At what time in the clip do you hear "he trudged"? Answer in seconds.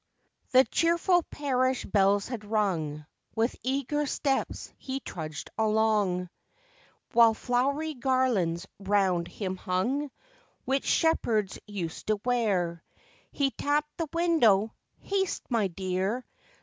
4.75-5.51